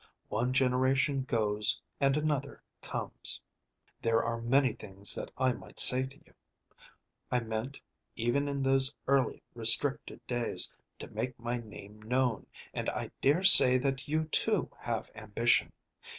[0.29, 3.39] One generation goes, and another comes.
[4.01, 6.33] "There are many things that I might say to you.
[7.29, 7.79] I meant,
[8.15, 13.77] even in those early restricted days, to make my name known, and I dare say
[13.77, 15.71] that you too have ambition.